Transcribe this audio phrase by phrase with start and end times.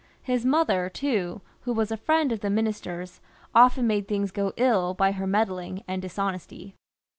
[0.23, 3.21] His mother, too, who was a friend of the minister's,
[3.53, 6.73] often made things go ill by her meddling and dishonesty.